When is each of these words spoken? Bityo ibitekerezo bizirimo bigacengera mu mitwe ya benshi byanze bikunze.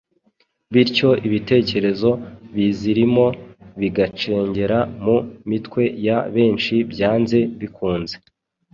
Bityo 0.73 1.09
ibitekerezo 1.27 2.09
bizirimo 2.55 3.25
bigacengera 3.79 4.77
mu 5.03 5.17
mitwe 5.49 5.81
ya 6.07 6.17
benshi 6.35 6.75
byanze 6.91 7.39
bikunze. 7.59 8.15